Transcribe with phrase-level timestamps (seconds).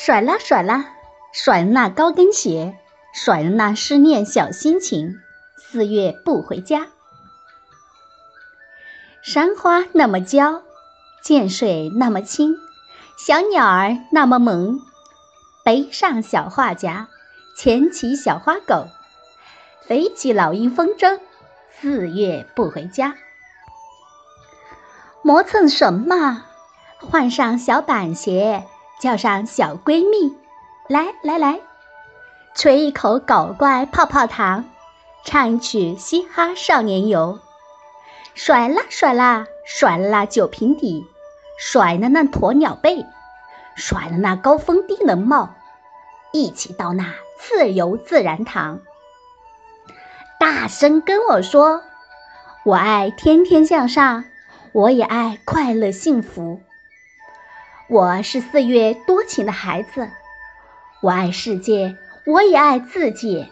[0.00, 0.94] 甩啦甩啦，
[1.32, 2.78] 甩了那高跟鞋，
[3.12, 5.18] 甩了那思念小心情。
[5.56, 6.86] 四月不回家，
[9.22, 10.62] 山花那么娇，
[11.20, 12.56] 涧水那么清，
[13.18, 14.78] 小鸟儿那么萌。
[15.64, 17.08] 背上小画夹，
[17.56, 18.86] 牵起小花狗，
[19.82, 21.18] 飞起老鹰风筝。
[21.80, 23.16] 四月不回家，
[25.22, 26.44] 磨蹭什么？
[27.00, 28.64] 换上小板鞋。
[29.00, 30.36] 叫上小闺蜜，
[30.88, 31.60] 来来来，
[32.54, 34.64] 吹一口搞怪泡泡糖，
[35.24, 37.38] 唱一曲嘻哈少年游，
[38.34, 41.06] 甩啦甩啦甩啦酒瓶底，
[41.58, 43.06] 甩了那鸵鸟背，
[43.76, 45.50] 甩了那高峰低能帽，
[46.32, 48.80] 一起到那自由自然堂，
[50.40, 51.82] 大声跟我说，
[52.64, 54.24] 我爱天天向上，
[54.72, 56.60] 我也爱快乐幸福。
[57.90, 60.10] 我是四月多情的孩子，
[61.00, 63.50] 我爱世界，我也爱自己。